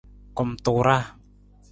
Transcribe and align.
Kumtuuraa. 0.37 1.03